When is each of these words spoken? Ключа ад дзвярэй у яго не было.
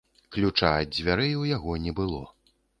Ключа 0.37 0.71
ад 0.79 0.89
дзвярэй 0.95 1.37
у 1.43 1.47
яго 1.55 1.79
не 1.87 1.97
было. 2.03 2.27